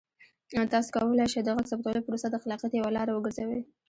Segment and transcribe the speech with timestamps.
[0.71, 3.61] تاسو کولی شئ د غږ ثبتولو پروسه د خلاقیت یوه لاره وګرځوئ.